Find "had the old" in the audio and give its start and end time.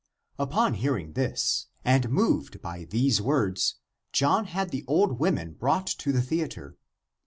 4.45-5.19